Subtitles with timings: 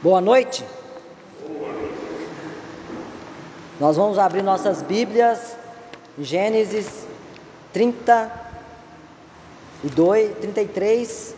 [0.00, 0.64] Boa noite.
[3.80, 5.56] Nós vamos abrir nossas Bíblias,
[6.16, 7.04] Gênesis
[7.72, 11.34] 32, 33.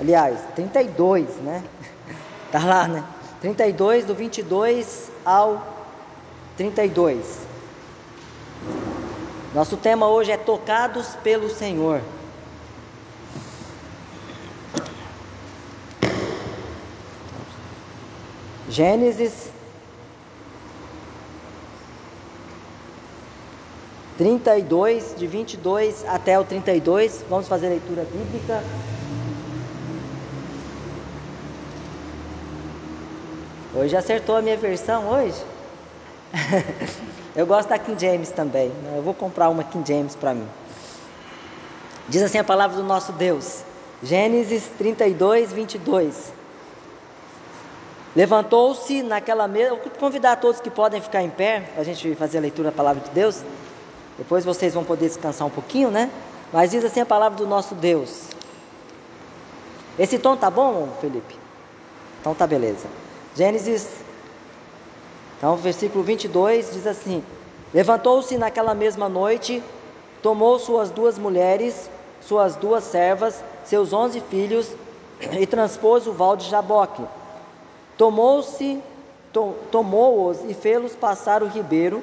[0.00, 1.62] Aliás, 32, né?
[2.50, 3.04] Tá lá, né?
[3.40, 5.64] 32 do 22 ao
[6.56, 7.38] 32.
[9.54, 12.00] Nosso tema hoje é tocados pelo Senhor.
[18.74, 19.52] Gênesis
[24.18, 28.64] 32, de 22 até o 32, vamos fazer a leitura bíblica.
[33.76, 35.40] Hoje acertou a minha versão hoje?
[37.36, 38.70] Eu gosto da King James também.
[38.70, 38.94] Né?
[38.96, 40.48] Eu vou comprar uma King James para mim.
[42.08, 43.62] Diz assim a palavra do nosso Deus.
[44.02, 46.43] Gênesis 32, 22.
[48.14, 49.70] Levantou-se naquela mesa.
[49.70, 52.76] Vou convidar todos que podem ficar em pé para a gente fazer a leitura da
[52.76, 53.42] palavra de Deus.
[54.16, 56.10] Depois vocês vão poder descansar um pouquinho, né?
[56.52, 58.28] Mas diz assim a palavra do nosso Deus.
[59.98, 61.36] Esse tom tá bom, Felipe?
[62.20, 62.86] Então tá beleza.
[63.34, 63.88] Gênesis,
[65.36, 67.22] então, versículo 22 diz assim:
[67.72, 69.62] Levantou-se naquela mesma noite,
[70.22, 71.90] tomou suas duas mulheres,
[72.22, 74.70] suas duas servas, seus onze filhos
[75.38, 77.02] e transpôs o val de Jaboque
[77.96, 78.82] Tomou-se,
[79.32, 82.02] to, tomou-os e fê-los passar o ribeiro,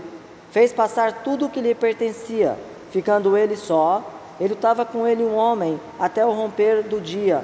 [0.52, 2.58] fez passar tudo o que lhe pertencia,
[2.92, 4.04] ficando ele só.
[4.40, 7.44] Ele estava com ele um homem até o romper do dia.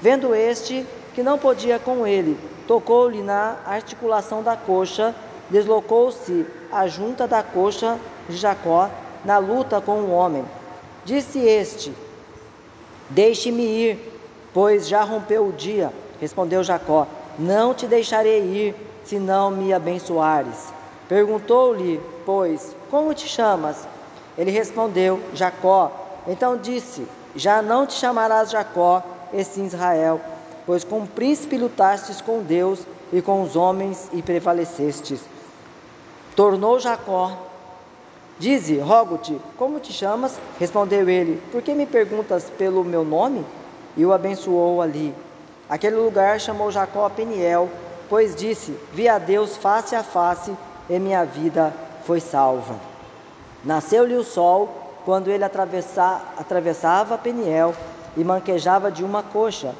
[0.00, 5.14] Vendo este que não podia com ele, tocou-lhe na articulação da coxa,
[5.50, 8.88] deslocou-se a junta da coxa de Jacó
[9.24, 10.44] na luta com o homem.
[11.04, 11.92] Disse este:
[13.08, 13.98] Deixe-me ir,
[14.54, 15.92] pois já rompeu o dia.
[16.20, 17.06] Respondeu Jacó:
[17.40, 18.74] não te deixarei ir,
[19.04, 20.72] se não me abençoares.
[21.08, 23.88] Perguntou-lhe, pois, como te chamas?
[24.36, 25.90] Ele respondeu, Jacó.
[26.28, 29.02] Então disse: Já não te chamarás Jacó,
[29.32, 30.20] e sim Israel,
[30.66, 32.80] pois com o príncipe lutastes com Deus
[33.12, 35.20] e com os homens e prevalecestes.
[36.36, 37.32] Tornou Jacó.
[38.38, 40.38] Dize, rogo-te, como te chamas?
[40.58, 43.44] Respondeu ele: Por que me perguntas pelo meu nome?
[43.96, 45.14] E o abençoou ali.
[45.70, 47.68] Aquele lugar chamou Jacó Peniel,
[48.08, 50.52] pois disse: Vi a Deus face a face
[50.88, 51.72] e minha vida
[52.04, 52.74] foi salva.
[53.64, 54.68] Nasceu-lhe o sol
[55.04, 57.72] quando ele atravessa, atravessava Peniel
[58.16, 59.72] e manquejava de uma coxa.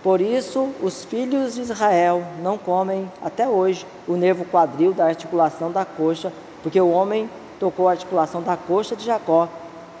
[0.00, 5.72] Por isso, os filhos de Israel não comem até hoje o nervo quadril da articulação
[5.72, 6.32] da coxa,
[6.62, 7.28] porque o homem
[7.58, 9.48] tocou a articulação da coxa de Jacó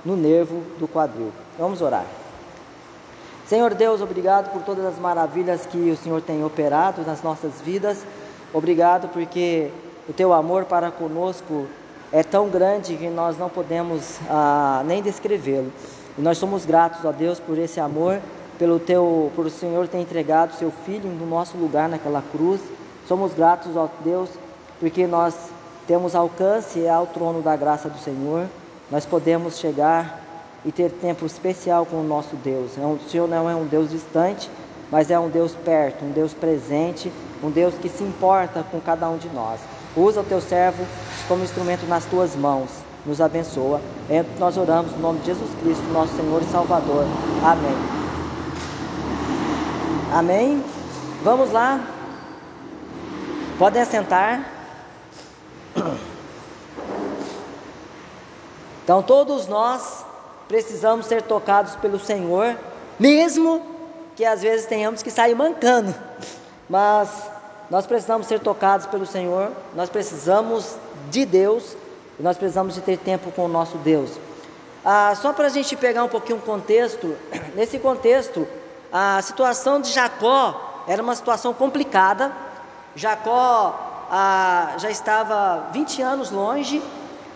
[0.04, 1.32] no nervo do quadril.
[1.58, 2.21] Vamos orar.
[3.52, 8.02] Senhor Deus, obrigado por todas as maravilhas que o Senhor tem operado nas nossas vidas.
[8.50, 9.70] Obrigado porque
[10.08, 11.66] o teu amor para conosco
[12.10, 15.70] é tão grande que nós não podemos ah, nem descrevê-lo.
[16.16, 18.20] E nós somos gratos a Deus por esse amor,
[18.58, 22.58] pelo teu, por o Senhor ter entregado seu filho no nosso lugar naquela cruz.
[23.06, 24.30] Somos gratos a Deus
[24.80, 25.34] porque nós
[25.86, 28.46] temos alcance ao trono da graça do Senhor.
[28.90, 30.21] Nós podemos chegar
[30.64, 32.78] e ter tempo especial com o nosso Deus.
[32.78, 34.50] É o Senhor não é um Deus distante,
[34.90, 37.12] mas é um Deus perto, um Deus presente,
[37.42, 39.60] um Deus que se importa com cada um de nós.
[39.96, 40.84] Usa o teu servo
[41.26, 42.70] como instrumento nas tuas mãos.
[43.04, 43.80] Nos abençoa.
[44.08, 47.04] É nós oramos no nome de Jesus Cristo, nosso Senhor e Salvador.
[47.42, 47.76] Amém.
[50.12, 50.64] Amém.
[51.24, 51.80] Vamos lá.
[53.58, 54.46] Podem assentar.
[58.84, 60.01] Então, todos nós
[60.52, 62.54] precisamos ser tocados pelo Senhor,
[63.00, 63.62] mesmo
[64.14, 65.94] que às vezes tenhamos que sair mancando,
[66.68, 67.08] mas
[67.70, 70.76] nós precisamos ser tocados pelo Senhor, nós precisamos
[71.10, 71.74] de Deus
[72.20, 74.10] e nós precisamos de ter tempo com o nosso Deus.
[74.84, 77.16] Ah, só para a gente pegar um pouquinho o contexto,
[77.56, 78.46] nesse contexto,
[78.92, 82.30] a situação de Jacó era uma situação complicada.
[82.94, 86.82] Jacó ah, já estava 20 anos longe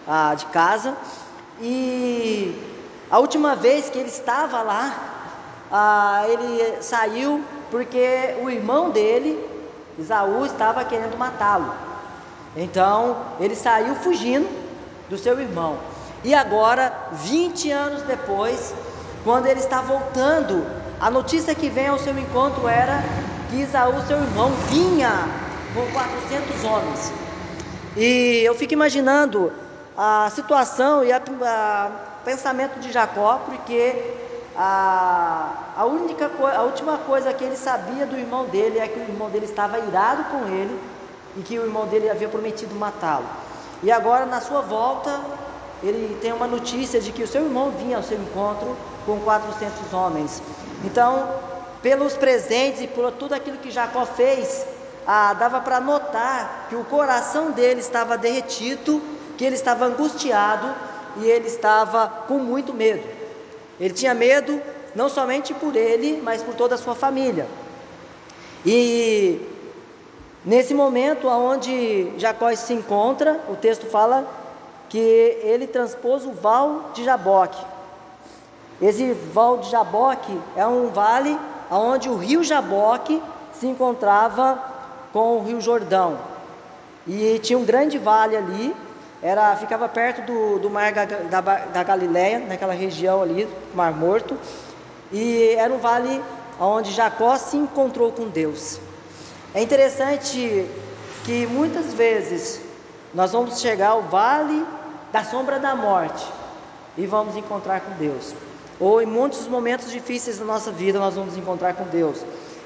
[0.07, 0.95] ah, de casa
[1.61, 1.96] e
[3.11, 4.95] a última vez que ele estava lá,
[5.71, 9.39] ah, ele saiu porque o irmão dele,
[9.99, 11.73] Isaú, estava querendo matá-lo.
[12.57, 14.49] Então ele saiu fugindo
[15.09, 15.79] do seu irmão.
[16.25, 18.75] E agora, 20 anos depois,
[19.23, 20.67] quando ele está voltando,
[21.01, 23.05] a notícia que vem ao seu encontro era
[23.49, 25.29] que Isaú, seu irmão, vinha
[25.75, 27.13] com 400 homens.
[27.97, 29.53] E eu fico imaginando
[29.97, 31.91] a situação e a, a
[32.27, 33.95] pensamento de Jacó, porque
[34.57, 39.03] a, a única a última coisa que ele sabia do irmão dele é que o
[39.03, 40.77] irmão dele estava irado com ele
[41.37, 43.27] e que o irmão dele havia prometido matá-lo.
[43.81, 45.21] E agora, na sua volta,
[45.85, 49.93] ele tem uma notícia de que o seu irmão vinha ao seu encontro com 400
[49.93, 50.43] homens.
[50.83, 51.29] Então,
[51.81, 54.67] pelos presentes e por tudo aquilo que Jacó fez,
[55.07, 59.01] ah, dava para notar que o coração dele estava derretido,
[59.39, 60.75] que ele estava angustiado
[61.21, 63.03] e ele estava com muito medo.
[63.79, 64.61] Ele tinha medo
[64.95, 67.47] não somente por ele, mas por toda a sua família.
[68.65, 69.41] E
[70.45, 74.27] nesse momento onde Jacó se encontra, o texto fala
[74.89, 77.63] que ele transpôs o val de Jaboque.
[78.81, 81.39] Esse val de Jaboque é um vale
[81.71, 83.23] onde o rio Jaboque
[83.53, 84.59] se encontrava
[85.13, 86.19] com o rio Jordão.
[87.07, 88.75] E tinha um grande vale ali,
[89.27, 94.39] era, ficava perto do, do mar da, da Galileia, naquela região ali, Mar Morto,
[95.11, 96.23] e era um vale
[96.61, 98.79] onde Jacó se encontrou com Deus.
[99.53, 100.65] É interessante
[101.25, 102.61] que muitas vezes
[103.13, 104.65] nós vamos chegar ao vale
[105.13, 106.25] da sombra da morte
[106.97, 108.33] e vamos encontrar com Deus.
[108.79, 112.23] Ou em muitos momentos difíceis da nossa vida nós vamos encontrar com Deus.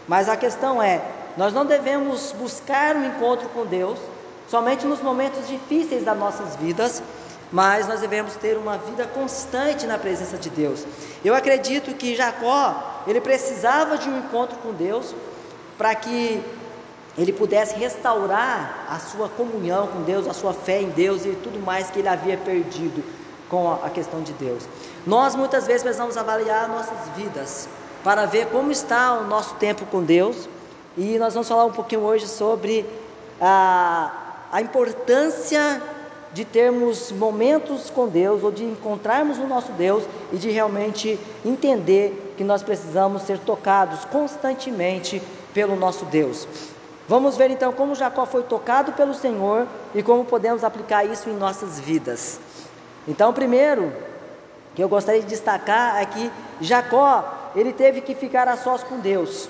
[0.06, 1.00] Mas a questão é,
[1.38, 3.98] nós não devemos buscar um encontro com Deus
[4.50, 7.00] somente nos momentos difíceis das nossas vidas,
[7.52, 10.84] mas nós devemos ter uma vida constante na presença de Deus.
[11.24, 15.14] Eu acredito que Jacó, ele precisava de um encontro com Deus
[15.78, 16.42] para que
[17.16, 21.58] ele pudesse restaurar a sua comunhão com Deus, a sua fé em Deus e tudo
[21.64, 23.04] mais que ele havia perdido
[23.48, 24.64] com a questão de Deus.
[25.06, 27.68] Nós muitas vezes precisamos avaliar nossas vidas
[28.02, 30.48] para ver como está o nosso tempo com Deus
[30.96, 32.86] e nós vamos falar um pouquinho hoje sobre
[33.40, 34.12] a,
[34.50, 35.82] a importância
[36.32, 42.34] de termos momentos com Deus ou de encontrarmos o nosso Deus e de realmente entender
[42.36, 45.20] que nós precisamos ser tocados constantemente
[45.52, 46.46] pelo nosso Deus.
[47.08, 51.34] Vamos ver então como Jacó foi tocado pelo Senhor e como podemos aplicar isso em
[51.34, 52.38] nossas vidas.
[53.08, 53.92] Então, primeiro
[54.76, 56.30] que eu gostaria de destacar é que
[56.60, 59.48] Jacó, ele teve que ficar a sós com Deus.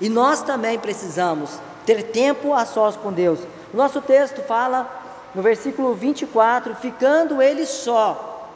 [0.00, 3.38] E nós também precisamos ter tempo a sós com Deus.
[3.72, 4.88] Nosso texto fala
[5.34, 8.48] no versículo 24: ficando ele só,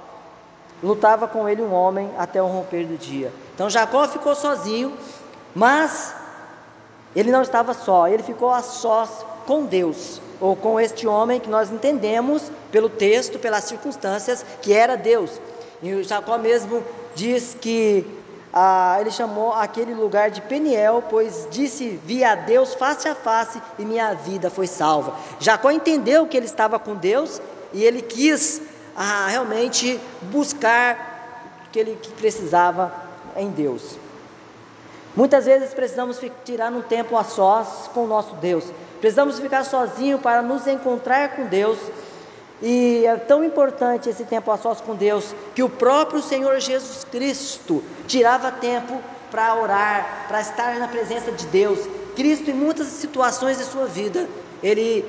[0.82, 3.32] lutava com ele um homem até o romper do dia.
[3.54, 4.92] Então Jacó ficou sozinho,
[5.54, 6.14] mas
[7.14, 11.48] ele não estava só, ele ficou a sós com Deus, ou com este homem que
[11.48, 15.30] nós entendemos pelo texto, pelas circunstâncias, que era Deus.
[15.82, 16.82] E Jacó mesmo
[17.14, 18.23] diz que
[18.56, 23.60] ah, ele chamou aquele lugar de Peniel, pois disse: Vi a Deus face a face
[23.76, 25.16] e minha vida foi salva.
[25.40, 27.42] Jacó entendeu que ele estava com Deus
[27.72, 28.62] e ele quis
[28.94, 32.94] ah, realmente buscar o que ele precisava
[33.36, 33.98] em Deus.
[35.16, 38.64] Muitas vezes precisamos tirar um tempo a sós com o nosso Deus.
[39.00, 41.78] Precisamos ficar sozinhos para nos encontrar com Deus.
[42.62, 47.04] E é tão importante esse tempo a sós com Deus que o próprio Senhor Jesus
[47.04, 51.78] Cristo tirava tempo para orar, para estar na presença de Deus.
[52.14, 54.28] Cristo, em muitas situações de sua vida,
[54.62, 55.04] ele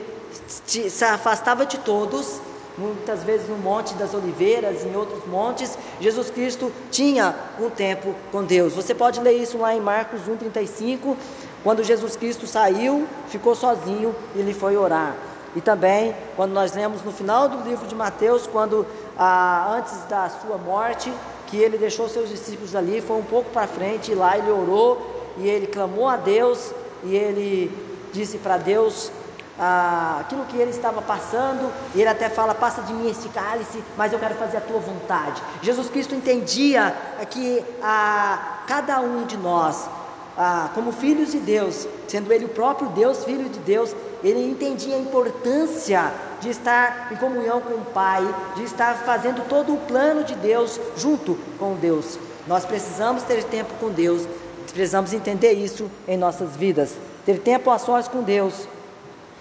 [0.66, 2.42] se afastava de todos
[2.78, 8.44] muitas vezes no Monte das Oliveiras, em outros montes, Jesus Cristo tinha um tempo com
[8.44, 8.74] Deus.
[8.74, 11.16] Você pode ler isso lá em Marcos 1,35,
[11.64, 15.16] quando Jesus Cristo saiu, ficou sozinho e ele foi orar.
[15.56, 18.86] E também, quando nós lemos no final do livro de Mateus, quando
[19.18, 21.12] ah, antes da sua morte,
[21.48, 25.16] que ele deixou seus discípulos ali, foi um pouco para frente, e lá ele orou
[25.38, 26.72] e ele clamou a Deus
[27.04, 27.72] e ele
[28.12, 29.12] disse para Deus
[29.58, 33.82] ah, aquilo que ele estava passando, e ele até fala: passa de mim esse cálice,
[33.96, 35.42] mas eu quero fazer a tua vontade.
[35.62, 36.94] Jesus Cristo entendia
[37.30, 39.88] que ah, cada um de nós,
[40.38, 44.96] ah, como filhos de Deus, sendo ele o próprio Deus, filho de Deus, ele entendia
[44.96, 46.12] a importância
[46.42, 48.22] de estar em comunhão com o Pai,
[48.56, 52.20] de estar fazendo todo o plano de Deus junto com Deus.
[52.48, 54.28] Nós precisamos ter tempo com Deus,
[54.72, 56.94] precisamos entender isso em nossas vidas.
[57.26, 58.68] Ter tempo a sós com Deus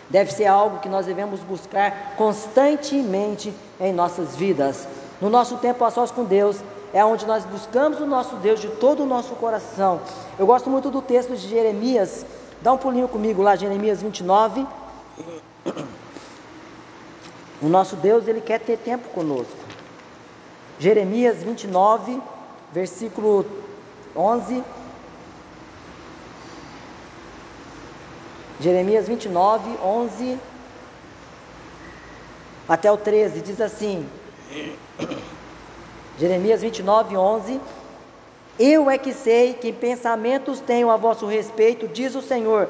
[0.08, 4.86] deve ser algo que nós devemos buscar constantemente em nossas vidas.
[5.20, 6.56] No nosso tempo a sós com Deus,
[6.94, 10.00] é onde nós buscamos o nosso Deus de todo o nosso coração.
[10.38, 12.24] Eu gosto muito do texto de Jeremias,
[12.62, 14.66] dá um pulinho comigo lá, Jeremias 29.
[17.60, 19.52] O nosso Deus, ele quer ter tempo conosco.
[20.78, 22.20] Jeremias 29,
[22.72, 23.44] versículo
[24.16, 24.62] 11
[28.60, 30.38] Jeremias 29, 11
[32.68, 34.08] até o 13, diz assim:
[36.18, 37.60] Jeremias 29, 11:
[38.58, 42.68] Eu é que sei que pensamentos tenho a vosso respeito, diz o Senhor,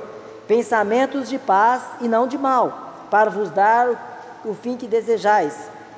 [0.48, 5.54] pensamentos de paz e não de mal, para vos dar o, fim que desejais.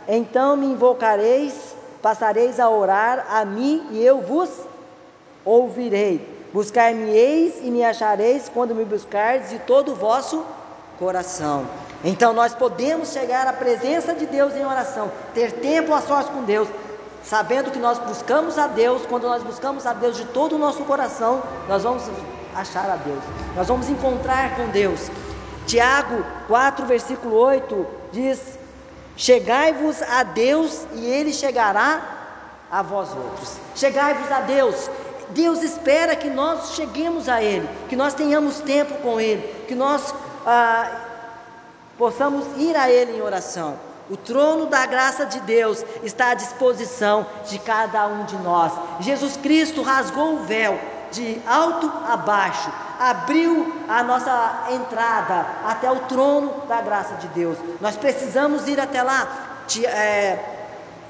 [0.09, 4.51] Então me invocareis, passareis a orar a mim e eu vos
[5.45, 6.35] ouvirei.
[6.53, 10.45] Buscar-me-eis e me achareis quando me buscardes de todo o vosso
[10.99, 11.67] coração.
[12.05, 16.43] Então nós podemos chegar à presença de Deus em oração, ter tempo a sós com
[16.45, 16.69] Deus,
[17.29, 20.85] sabendo que nós buscamos a Deus, quando nós buscamos a Deus de todo o nosso
[20.85, 22.05] coração, nós vamos
[22.55, 23.23] achar a Deus,
[23.55, 25.11] nós vamos encontrar com Deus.
[25.67, 28.41] Tiago 4, versículo 8 diz:
[29.17, 32.01] Chegai-vos a Deus e Ele chegará
[32.71, 33.57] a vós outros.
[33.75, 34.89] Chegai-vos a Deus.
[35.31, 40.15] Deus espera que nós cheguemos a Ele, que nós tenhamos tempo com Ele, que nós
[40.47, 41.01] ah,
[41.99, 43.77] possamos ir a Ele em oração.
[44.09, 48.73] O trono da graça de Deus está à disposição de cada um de nós.
[49.01, 50.79] Jesus Cristo rasgou o véu
[51.11, 57.59] de alto a baixo, abriu a nossa entrada até o trono da graça de Deus.
[57.81, 59.65] Nós precisamos ir até lá.
[59.85, 60.39] É,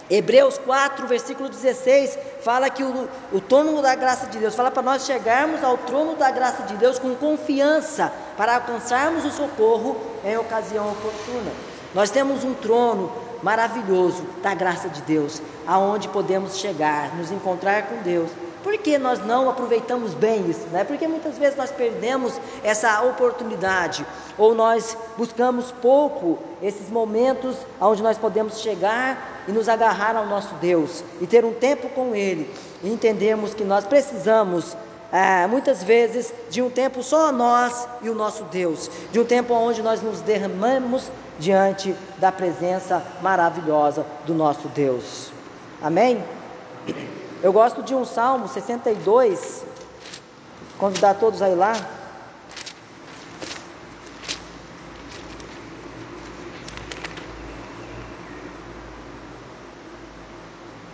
[0.08, 4.82] Hebreus 4, versículo 16, fala que o, o trono da graça de Deus, fala para
[4.82, 10.36] nós chegarmos ao trono da graça de Deus com confiança, para alcançarmos o socorro em
[10.36, 11.65] ocasião oportuna.
[11.96, 13.10] Nós temos um trono
[13.42, 18.30] maravilhoso da graça de Deus, aonde podemos chegar, nos encontrar com Deus.
[18.62, 20.66] Por que nós não aproveitamos bem isso?
[20.70, 20.84] Né?
[20.84, 24.04] Porque muitas vezes nós perdemos essa oportunidade,
[24.36, 30.54] ou nós buscamos pouco esses momentos onde nós podemos chegar e nos agarrar ao nosso
[30.56, 34.76] Deus e ter um tempo com Ele, e entendemos que nós precisamos
[35.12, 39.54] é, muitas vezes de um tempo só nós e o nosso Deus, de um tempo
[39.54, 45.30] onde nós nos derramamos diante da presença maravilhosa do nosso Deus.
[45.82, 46.22] Amém?
[47.42, 49.64] Eu gosto de um Salmo 62,
[50.78, 51.74] convidar todos a ir lá.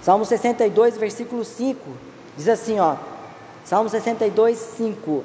[0.02, 1.80] Salmo 62, versículo 5,
[2.36, 2.96] diz assim, ó.
[3.72, 5.24] Salmo 62, 5.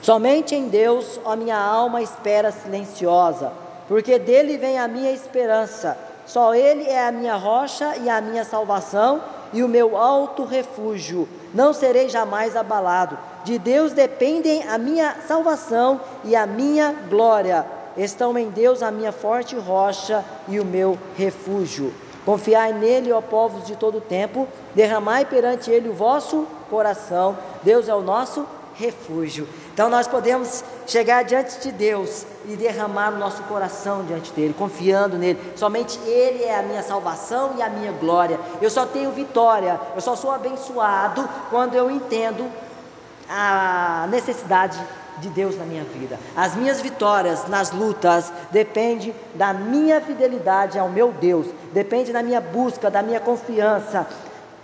[0.00, 3.52] Somente em Deus, ó minha alma, espera silenciosa,
[3.86, 5.98] porque dele vem a minha esperança.
[6.24, 9.20] Só Ele é a minha rocha e a minha salvação
[9.52, 11.28] e o meu alto refúgio.
[11.52, 13.18] Não serei jamais abalado.
[13.44, 17.66] De Deus dependem a minha salvação e a minha glória.
[17.98, 21.92] Estão em Deus a minha forte rocha e o meu refúgio.
[22.24, 27.36] Confiai nele, ó povos de todo o tempo, derramai perante ele o vosso coração.
[27.62, 29.48] Deus é o nosso refúgio.
[29.72, 35.16] Então nós podemos chegar diante de Deus e derramar o nosso coração diante dele, confiando
[35.16, 35.38] nele.
[35.56, 38.38] Somente ele é a minha salvação e a minha glória.
[38.60, 42.50] Eu só tenho vitória, eu só sou abençoado quando eu entendo
[43.28, 44.78] a necessidade
[45.18, 46.18] de Deus na minha vida.
[46.36, 52.40] As minhas vitórias nas lutas dependem da minha fidelidade ao meu Deus, depende da minha
[52.40, 54.06] busca, da minha confiança.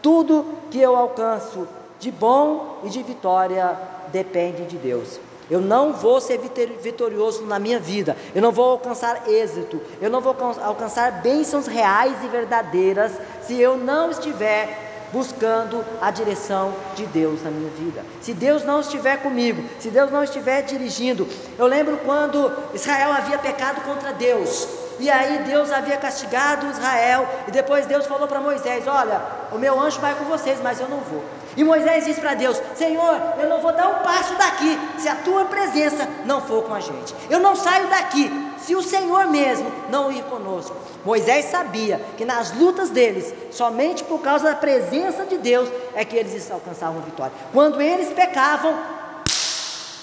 [0.02, 1.66] Tudo que eu alcanço
[1.98, 3.76] de bom e de vitória
[4.12, 5.18] depende de Deus.
[5.48, 6.40] Eu não vou ser
[6.82, 12.16] vitorioso na minha vida, eu não vou alcançar êxito, eu não vou alcançar bênçãos reais
[12.24, 13.12] e verdadeiras
[13.42, 18.04] se eu não estiver buscando a direção de Deus na minha vida.
[18.20, 23.38] Se Deus não estiver comigo, se Deus não estiver dirigindo, eu lembro quando Israel havia
[23.38, 28.86] pecado contra Deus, e aí Deus havia castigado Israel, e depois Deus falou para Moisés:
[28.86, 29.20] Olha,
[29.52, 31.22] o meu anjo vai com vocês, mas eu não vou.
[31.56, 35.16] E Moisés disse para Deus: Senhor, eu não vou dar um passo daqui se a
[35.16, 37.14] tua presença não for com a gente.
[37.28, 40.76] Eu não saio daqui se o Senhor mesmo não ir conosco.
[41.04, 46.16] Moisés sabia que nas lutas deles, somente por causa da presença de Deus, é que
[46.16, 47.32] eles alcançavam vitória.
[47.52, 48.76] Quando eles pecavam,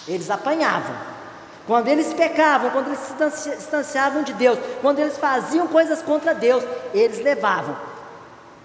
[0.07, 0.95] eles apanhavam.
[1.65, 2.99] Quando eles pecavam, quando eles
[3.33, 7.92] se distanciavam de Deus, quando eles faziam coisas contra Deus, eles levavam.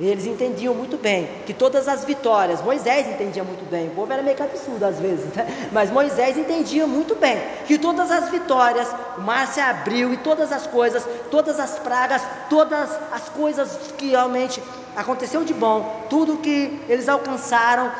[0.00, 4.22] Eles entendiam muito bem que todas as vitórias, Moisés entendia muito bem, o povo era
[4.22, 5.68] meio que absurdo às vezes, né?
[5.72, 7.36] mas Moisés entendia muito bem
[7.66, 12.22] que todas as vitórias, o mar se abriu e todas as coisas, todas as pragas,
[12.48, 14.62] todas as coisas que realmente
[14.94, 17.90] aconteceu de bom, tudo que eles alcançaram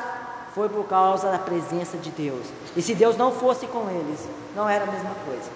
[0.54, 2.46] foi por causa da presença de Deus.
[2.76, 4.20] E se Deus não fosse com eles,
[4.54, 5.50] não era a mesma coisa.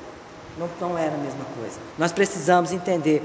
[0.58, 1.78] Não, não era a mesma coisa.
[1.96, 3.22] Nós precisamos entender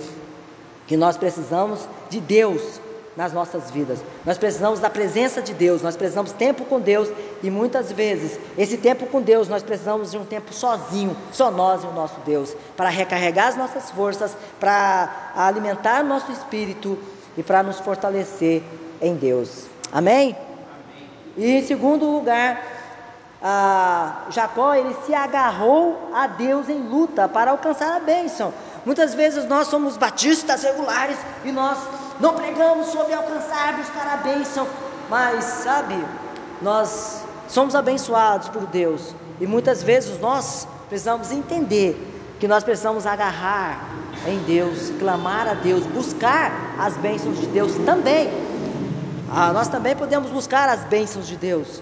[0.86, 2.80] que nós precisamos de Deus
[3.18, 4.00] nas nossas vidas.
[4.24, 7.10] Nós precisamos da presença de Deus, nós precisamos tempo com Deus
[7.42, 11.84] e muitas vezes esse tempo com Deus nós precisamos de um tempo sozinho, só nós
[11.84, 16.96] e o nosso Deus, para recarregar as nossas forças, para alimentar nosso espírito
[17.36, 18.62] e para nos fortalecer
[19.02, 19.66] em Deus.
[19.92, 20.38] Amém?
[21.36, 22.62] E em segundo lugar,
[24.30, 28.54] Jacó ele se agarrou a Deus em luta para alcançar a bênção.
[28.86, 31.78] Muitas vezes nós somos batistas regulares e nós
[32.20, 34.68] não pregamos sobre alcançar, buscar a bênção,
[35.10, 35.96] mas sabe,
[36.62, 41.96] nós somos abençoados por Deus e muitas vezes nós precisamos entender
[42.40, 43.88] que nós precisamos agarrar
[44.26, 48.30] em Deus, clamar a Deus, buscar as bênçãos de Deus também.
[49.30, 51.82] Ah, nós também podemos buscar as bênçãos de Deus.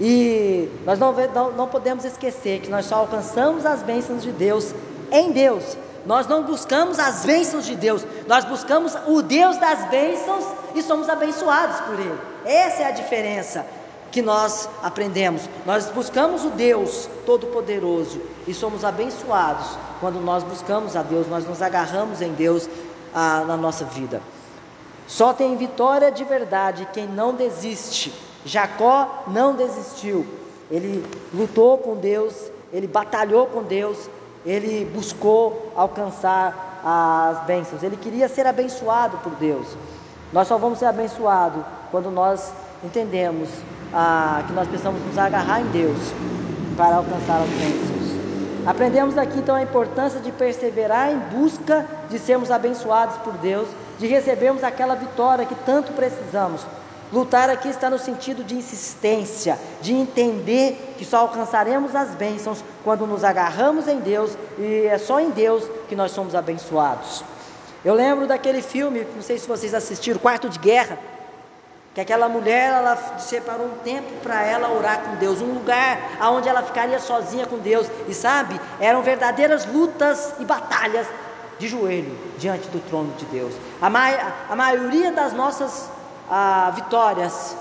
[0.00, 4.72] E nós não, não, não podemos esquecer que nós só alcançamos as bênçãos de Deus
[5.10, 5.76] em Deus.
[6.06, 11.08] Nós não buscamos as bênçãos de Deus, nós buscamos o Deus das bênçãos e somos
[11.08, 12.18] abençoados por Ele.
[12.44, 13.66] Essa é a diferença
[14.10, 15.42] que nós aprendemos.
[15.66, 19.66] Nós buscamos o Deus Todo-Poderoso e somos abençoados
[20.00, 22.68] quando nós buscamos a Deus, nós nos agarramos em Deus
[23.14, 24.22] ah, na nossa vida.
[25.06, 28.12] Só tem vitória de verdade quem não desiste.
[28.44, 30.26] Jacó não desistiu.
[30.70, 32.34] Ele lutou com Deus,
[32.72, 34.08] ele batalhou com Deus,
[34.48, 37.82] ele buscou alcançar as bênçãos.
[37.82, 39.66] Ele queria ser abençoado por Deus.
[40.32, 42.52] Nós só vamos ser abençoados quando nós
[42.82, 43.48] entendemos
[43.92, 45.98] ah, que nós precisamos nos agarrar em Deus
[46.76, 48.08] para alcançar as bênçãos.
[48.66, 54.06] Aprendemos aqui então a importância de perseverar em busca de sermos abençoados por Deus, de
[54.06, 56.66] recebermos aquela vitória que tanto precisamos.
[57.10, 63.06] Lutar aqui está no sentido de insistência, de entender que só alcançaremos as bênçãos quando
[63.06, 67.24] nos agarramos em Deus e é só em Deus que nós somos abençoados.
[67.82, 70.98] Eu lembro daquele filme, não sei se vocês assistiram, Quarto de Guerra,
[71.94, 76.46] que aquela mulher ela separou um tempo para ela orar com Deus, um lugar aonde
[76.46, 77.86] ela ficaria sozinha com Deus.
[78.06, 81.06] E sabe, eram verdadeiras lutas e batalhas
[81.58, 83.54] de joelho diante do trono de Deus.
[83.80, 84.08] A, ma
[84.50, 85.90] a maioria das nossas
[86.30, 87.56] ah, vitórias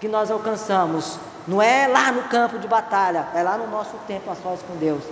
[0.00, 4.30] que nós alcançamos não é lá no campo de batalha, é lá no nosso tempo
[4.30, 5.02] a sós com Deus.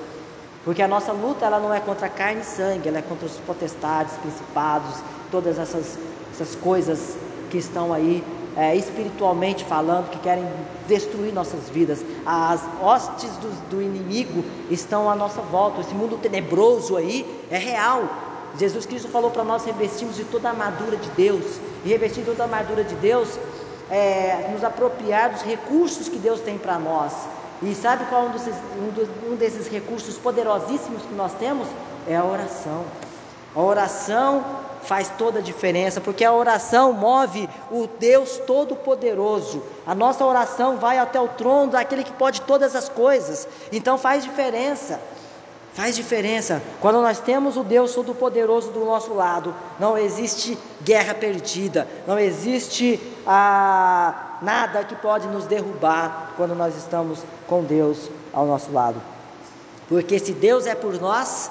[0.65, 3.37] Porque a nossa luta ela não é contra carne e sangue, ela é contra os
[3.39, 4.97] potestades, principados,
[5.31, 5.99] todas essas,
[6.33, 7.17] essas coisas
[7.51, 8.23] que estão aí
[8.57, 10.47] é, espiritualmente falando, que querem
[10.87, 12.05] destruir nossas vidas.
[12.27, 15.81] As hostes do, do inimigo estão à nossa volta.
[15.81, 18.05] Esse mundo tenebroso aí é real.
[18.59, 21.61] Jesus Cristo falou para nós revestirmos de toda a armadura de Deus.
[21.85, 23.39] E revestir de toda a armadura de Deus
[23.91, 27.13] é nos apropriar dos recursos que Deus tem para nós.
[27.63, 31.67] E sabe qual um desses, um, um desses recursos poderosíssimos que nós temos?
[32.09, 32.85] É a oração.
[33.55, 34.45] A oração
[34.83, 39.63] faz toda a diferença, porque a oração move o Deus Todo-Poderoso.
[39.87, 43.47] A nossa oração vai até o trono daquele que pode todas as coisas.
[43.73, 45.01] Então faz diferença.
[45.75, 46.61] Faz diferença.
[46.81, 53.01] Quando nós temos o Deus Todo-Poderoso do nosso lado, não existe guerra perdida, não existe
[53.27, 59.01] ah, nada que pode nos derrubar quando nós estamos com Deus ao nosso lado.
[59.89, 61.51] Porque se Deus é por nós,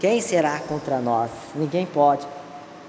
[0.00, 1.30] quem será contra nós?
[1.54, 2.26] Ninguém pode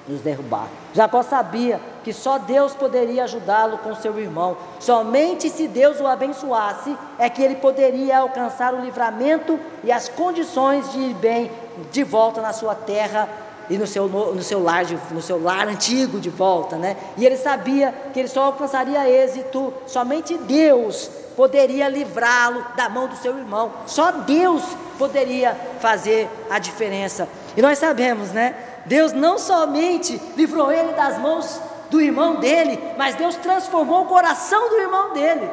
[0.07, 0.67] nos derrubar.
[0.93, 4.55] Jacó sabia que só Deus poderia ajudá-lo com seu irmão.
[4.79, 10.91] Somente se Deus o abençoasse é que ele poderia alcançar o livramento e as condições
[10.91, 11.51] de ir bem
[11.91, 13.27] de volta na sua terra
[13.69, 16.95] e no seu, no, seu, lar, no seu lar antigo de volta, né?
[17.17, 23.15] E ele sabia que ele só alcançaria êxito, somente Deus poderia livrá-lo da mão do
[23.17, 23.71] seu irmão.
[23.87, 24.63] Só Deus
[24.97, 27.27] poderia fazer a diferença.
[27.57, 28.55] E nós sabemos, né?
[28.85, 34.69] Deus não somente livrou ele das mãos do irmão dele, mas Deus transformou o coração
[34.69, 35.49] do irmão dele.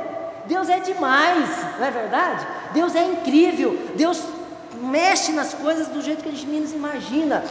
[0.46, 2.46] Deus é demais, não é verdade?
[2.72, 3.78] Deus é incrível.
[3.94, 4.22] Deus
[4.74, 7.44] mexe nas coisas do jeito que a gente menos imagina.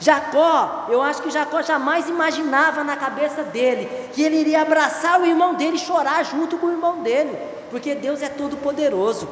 [0.00, 5.26] Jacó, eu acho que Jacó jamais imaginava na cabeça dele que ele iria abraçar o
[5.26, 7.36] irmão dele e chorar junto com o irmão dele,
[7.70, 9.28] porque Deus é todo poderoso.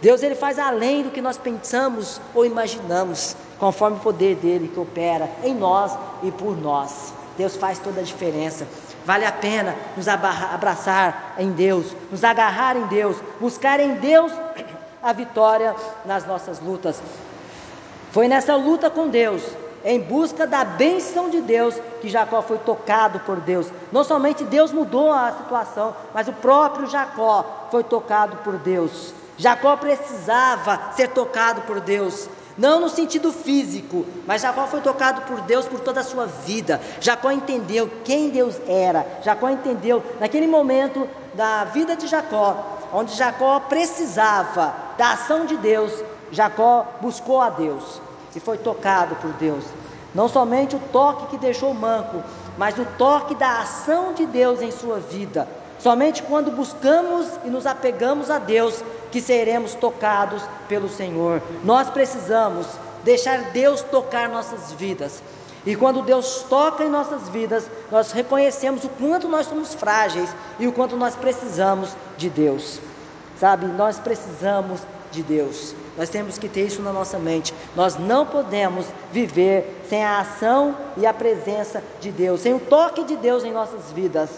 [0.00, 4.78] Deus ele faz além do que nós pensamos ou imaginamos, conforme o poder dele que
[4.78, 7.12] opera em nós e por nós.
[7.36, 8.66] Deus faz toda a diferença.
[9.04, 14.30] Vale a pena nos abraçar em Deus, nos agarrar em Deus, buscar em Deus
[15.02, 17.00] a vitória nas nossas lutas.
[18.12, 19.42] Foi nessa luta com Deus,
[19.84, 23.68] em busca da bênção de Deus, que Jacó foi tocado por Deus.
[23.90, 29.14] Não somente Deus mudou a situação, mas o próprio Jacó foi tocado por Deus.
[29.38, 35.40] Jacó precisava ser tocado por Deus, não no sentido físico, mas Jacó foi tocado por
[35.42, 36.80] Deus por toda a sua vida.
[37.00, 39.06] Jacó entendeu quem Deus era.
[39.22, 45.92] Jacó entendeu naquele momento da vida de Jacó, onde Jacó precisava da ação de Deus,
[46.32, 48.00] Jacó buscou a Deus
[48.34, 49.64] e foi tocado por Deus.
[50.14, 52.22] Não somente o toque que deixou manco,
[52.56, 55.46] mas o toque da ação de Deus em sua vida.
[55.78, 61.40] Somente quando buscamos e nos apegamos a Deus que seremos tocados pelo Senhor.
[61.64, 62.66] Nós precisamos
[63.04, 65.22] deixar Deus tocar nossas vidas.
[65.64, 70.66] E quando Deus toca em nossas vidas, nós reconhecemos o quanto nós somos frágeis e
[70.66, 72.80] o quanto nós precisamos de Deus.
[73.38, 75.74] Sabe, nós precisamos de Deus.
[75.96, 77.52] Nós temos que ter isso na nossa mente.
[77.74, 83.04] Nós não podemos viver sem a ação e a presença de Deus, sem o toque
[83.04, 84.30] de Deus em nossas vidas.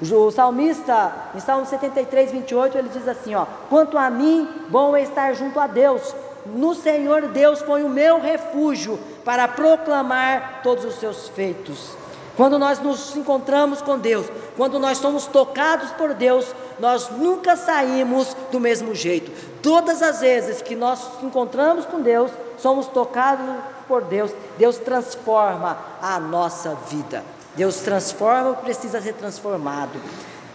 [0.00, 5.02] O salmista, em Salmo 73, 28, ele diz assim: ó, Quanto a mim, bom é
[5.02, 6.14] estar junto a Deus.
[6.46, 11.90] No Senhor Deus foi o meu refúgio para proclamar todos os seus feitos.
[12.36, 18.36] Quando nós nos encontramos com Deus, quando nós somos tocados por Deus, nós nunca saímos
[18.52, 19.32] do mesmo jeito.
[19.60, 23.44] Todas as vezes que nós nos encontramos com Deus, somos tocados
[23.88, 27.24] por Deus, Deus transforma a nossa vida.
[27.54, 30.00] Deus transforma o que precisa ser transformado.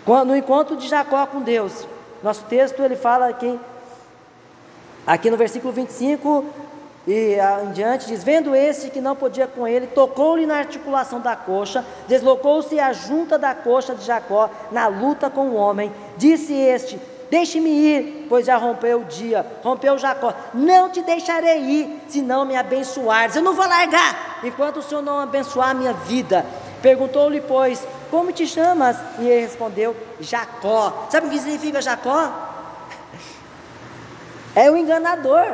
[0.05, 1.87] No encontro de Jacó com Deus,
[2.21, 3.59] nosso texto ele fala aqui,
[5.05, 6.45] aqui no versículo 25,
[7.05, 11.35] e em diante diz: Vendo este que não podia com ele, tocou-lhe na articulação da
[11.35, 15.91] coxa, deslocou-se a junta da coxa de Jacó na luta com o homem.
[16.17, 19.45] Disse este: Deixe-me ir, pois já rompeu o dia.
[19.63, 23.35] Rompeu Jacó: Não te deixarei ir, se não me abençoares.
[23.35, 26.45] Eu não vou largar, enquanto o Senhor não abençoar a minha vida.
[26.83, 28.97] Perguntou-lhe, pois, como te chamas?
[29.17, 31.07] E ele respondeu: Jacó.
[31.09, 32.29] Sabe o que significa Jacó?
[34.55, 35.47] É o enganador.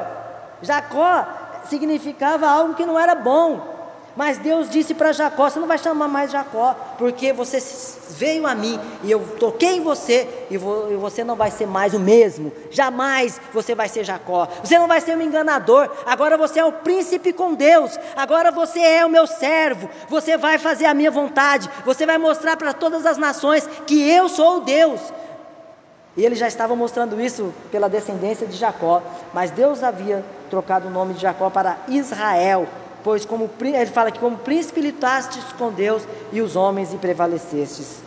[0.61, 1.25] Jacó
[1.69, 3.68] significava algo que não era bom.
[4.19, 7.58] Mas Deus disse para Jacó: Você não vai chamar mais Jacó, porque você
[8.17, 11.99] veio a mim e eu toquei em você, e, você não vai ser mais o
[12.01, 12.51] mesmo.
[12.69, 14.45] Jamais você vai ser Jacó.
[14.62, 15.89] Você não vai ser um enganador.
[16.05, 17.97] Agora você é o príncipe com Deus.
[18.13, 19.89] Agora você é o meu servo.
[20.10, 21.69] Você vai fazer a minha vontade.
[21.86, 24.99] Você vai mostrar para todas as nações que eu sou o Deus.
[26.17, 29.01] E ele já estava mostrando isso pela descendência de Jacó,
[29.34, 32.67] mas Deus havia trocado o nome de Jacó para Israel,
[33.03, 38.01] pois como ele fala que como príncipe lutastes com Deus e os homens e prevalecestes.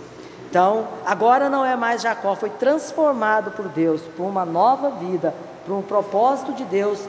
[0.48, 5.74] Então, agora não é mais Jacó, foi transformado por Deus, por uma nova vida, por
[5.74, 7.00] um propósito de Deus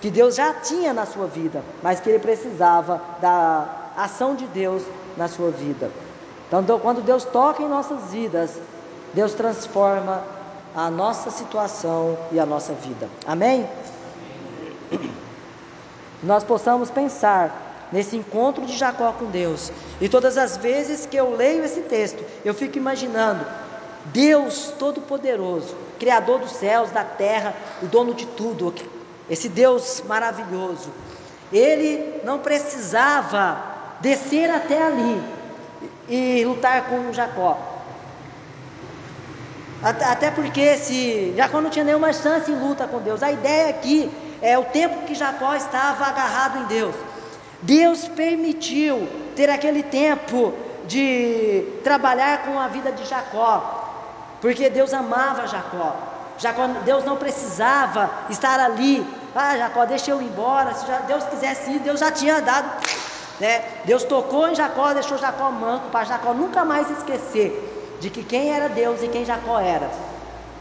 [0.00, 4.82] que Deus já tinha na sua vida, mas que ele precisava da ação de Deus
[5.16, 5.90] na sua vida.
[6.46, 8.58] Então, quando Deus toca em nossas vidas,
[9.12, 10.22] Deus transforma
[10.74, 13.08] a nossa situação e a nossa vida.
[13.26, 13.68] Amém?
[16.22, 19.72] Nós possamos pensar nesse encontro de Jacó com Deus.
[20.00, 23.44] E todas as vezes que eu leio esse texto, eu fico imaginando
[24.06, 28.74] Deus Todo-Poderoso, Criador dos céus, da terra, o dono de tudo,
[29.28, 30.90] esse Deus maravilhoso.
[31.52, 33.62] Ele não precisava
[34.00, 35.22] descer até ali
[36.08, 37.58] e lutar com Jacó.
[39.82, 43.22] Até porque se Jacó não tinha nenhuma chance em luta com Deus.
[43.22, 46.94] A ideia aqui é o tempo que Jacó estava agarrado em Deus.
[47.62, 50.54] Deus permitiu ter aquele tempo
[50.86, 53.84] de trabalhar com a vida de Jacó,
[54.40, 55.96] porque Deus amava Jacó.
[56.38, 59.04] Jacó, Deus não precisava estar ali.
[59.34, 60.72] Ah, Jacó, deixa eu ir embora.
[60.74, 62.70] Se Deus quisesse ir, Deus já tinha dado.
[63.40, 63.62] Né?
[63.84, 68.52] Deus tocou em Jacó, deixou Jacó manco para Jacó nunca mais esquecer de que quem
[68.52, 69.90] era Deus e quem Jacó era.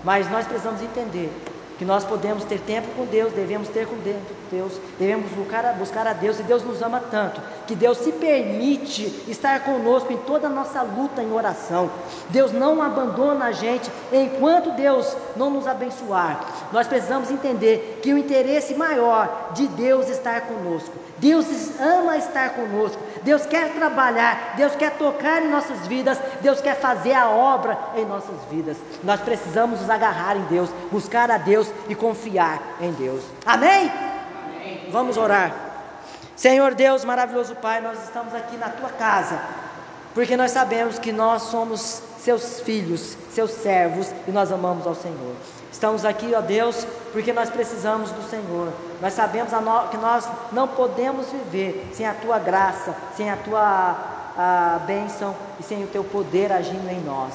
[0.04, 1.32] Mas nós precisamos entender
[1.78, 4.22] que nós podemos ter tempo com Deus, devemos ter com Deus,
[4.98, 9.64] devemos buscar buscar a Deus, e Deus nos ama tanto, que Deus se permite estar
[9.64, 11.90] conosco em toda a nossa luta em oração.
[12.30, 16.46] Deus não abandona a gente enquanto Deus não nos abençoar.
[16.72, 20.94] Nós precisamos entender que o interesse maior de Deus estar conosco.
[21.18, 21.46] Deus
[21.80, 23.02] ama estar conosco.
[23.24, 28.06] Deus quer trabalhar, Deus quer tocar em nossas vidas, Deus quer fazer a obra em
[28.06, 28.78] nossas vidas.
[29.04, 33.24] Nós precisamos nos agarrar em Deus, buscar a Deus e confiar em Deus.
[33.46, 34.07] Amém?
[34.92, 35.54] Vamos orar.
[36.36, 39.40] Senhor Deus, maravilhoso Pai, nós estamos aqui na tua casa,
[40.14, 45.36] porque nós sabemos que nós somos seus filhos, seus servos e nós amamos ao Senhor.
[45.72, 48.70] Estamos aqui, ó Deus, porque nós precisamos do Senhor.
[49.02, 49.52] Nós sabemos
[49.92, 53.96] que nós não podemos viver sem a tua graça, sem a tua
[54.38, 57.34] a bênção e sem o teu poder agindo em nós.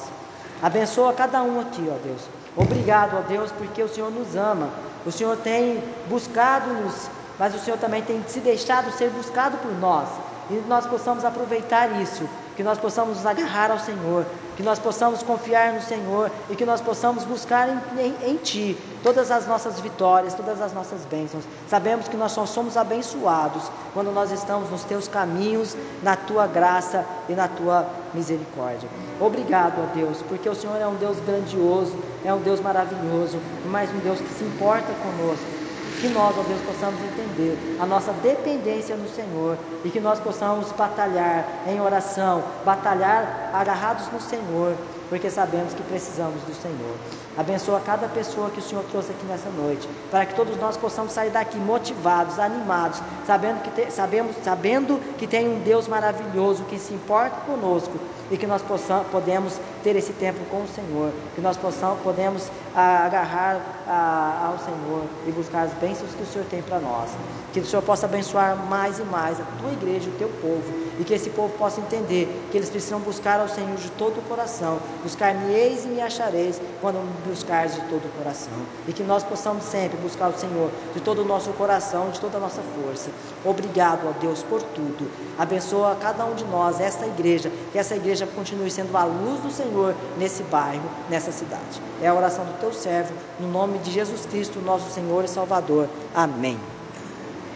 [0.61, 2.21] Abençoa cada um aqui, ó Deus.
[2.55, 4.69] Obrigado, ó Deus, porque o Senhor nos ama.
[5.05, 7.09] O Senhor tem buscado-nos,
[7.39, 10.07] mas o Senhor também tem se deixado ser buscado por nós.
[10.49, 15.23] e nós possamos aproveitar isso, que nós possamos nos agarrar ao Senhor, que nós possamos
[15.23, 19.79] confiar no Senhor e que nós possamos buscar em, em, em, Ti todas as nossas
[19.79, 21.43] vitórias, todas as nossas bênçãos.
[21.67, 27.05] Sabemos que nós só somos abençoados quando nós estamos nos Teus caminhos, na Tua graça
[27.27, 28.87] e na Tua misericórdia.
[29.19, 33.89] Obrigado a Deus, porque o Senhor é um Deus grandioso, é um Deus maravilhoso, mas
[33.91, 35.62] um Deus que se importa conosco
[35.99, 40.71] que nós, ó Deus, possamos entender a nossa dependência no Senhor e que nós possamos
[40.73, 44.75] batalhar em oração, batalhar agarrados no Senhor,
[45.09, 46.97] porque sabemos que precisamos do Senhor.
[47.37, 51.13] Abençoa cada pessoa que o Senhor trouxe aqui nessa noite, para que todos nós possamos
[51.13, 56.77] sair daqui motivados, animados, sabendo que, te, sabemos, sabendo que tem um Deus maravilhoso que
[56.77, 57.93] se importa conosco
[58.29, 62.49] e que nós possamos, podemos ter esse tempo com o Senhor, que nós possamos, podemos
[62.75, 67.09] ah, agarrar ah, ao Senhor e buscar as bênçãos que o Senhor tem para nós.
[67.51, 70.63] Que o Senhor possa abençoar mais e mais a tua igreja, o teu povo,
[70.99, 74.21] e que esse povo possa entender que eles precisam buscar ao Senhor de todo o
[74.23, 74.79] coração.
[75.03, 78.53] Buscar-me eis e me achareis quando me buscares de todo o coração.
[78.87, 82.37] E que nós possamos sempre buscar o Senhor de todo o nosso coração, de toda
[82.37, 83.09] a nossa força.
[83.45, 85.09] Obrigado, ó Deus, por tudo.
[85.37, 89.51] Abençoa cada um de nós, esta igreja, que essa igreja continue sendo a luz do
[89.51, 91.81] Senhor nesse bairro, nessa cidade.
[92.01, 95.87] É a oração do teu servo, no nome de Jesus Cristo, nosso Senhor e Salvador.
[96.13, 96.57] Amém.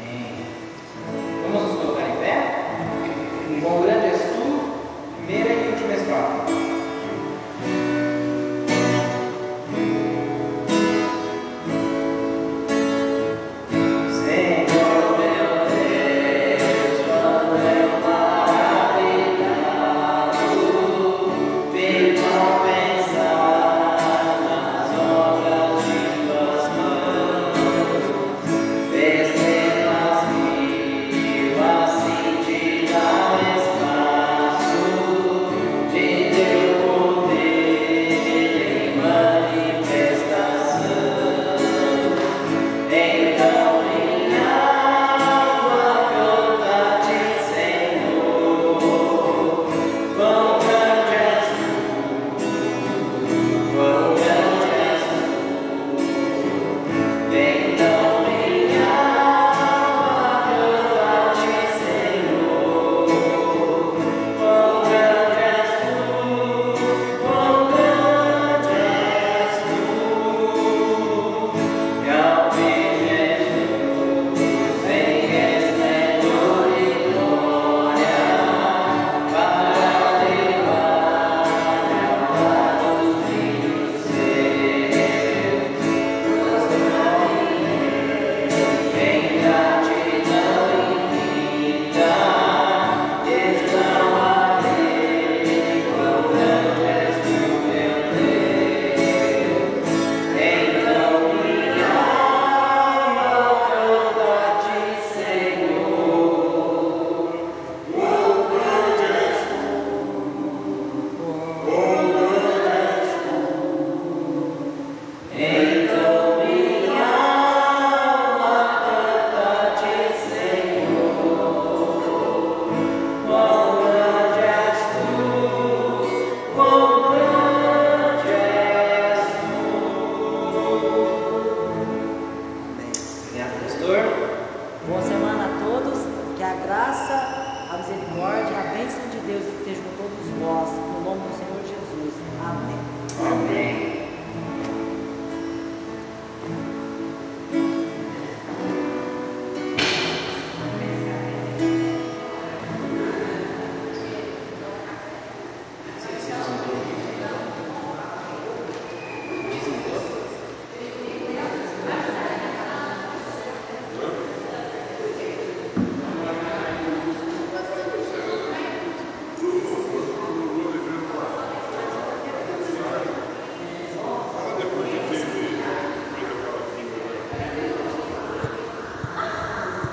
[0.01, 0.45] Amém.
[1.51, 2.67] Vamos nos colocar em pé?
[3.65, 3.96] Um